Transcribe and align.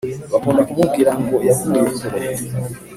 Bakunda 0.33 0.61
kumubwira 0.67 1.11
ngo 1.21 1.35
yavuye 1.47 1.81
kure 1.95 2.19